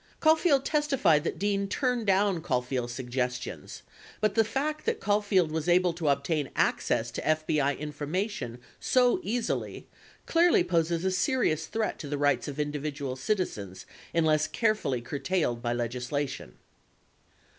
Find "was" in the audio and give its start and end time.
5.51-5.69